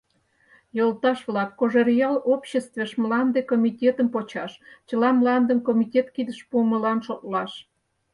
Йолташ-влак, 0.77 1.49
Кожеръял 1.59 2.15
обществеш 2.33 2.91
мланде 3.01 3.41
комитетым 3.51 4.07
почаш, 4.13 4.51
чыла 4.87 5.09
мландым 5.19 5.59
комитет 5.67 6.07
кидыш 6.15 6.39
пуымылан 6.49 6.99
шотлаш. 7.05 7.51